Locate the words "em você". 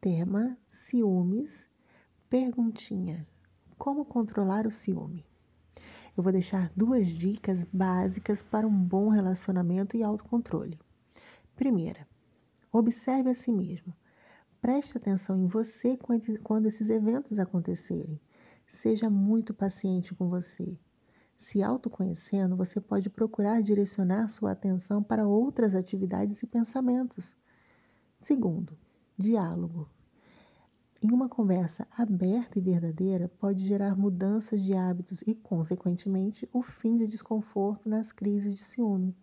15.36-15.98